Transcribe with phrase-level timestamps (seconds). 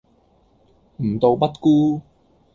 [0.97, 2.01] 吾道不孤